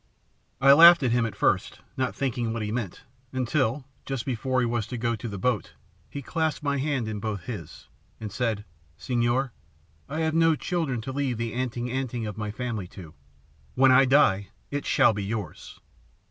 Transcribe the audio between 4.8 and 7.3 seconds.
to go to the boat, he clasped my hand in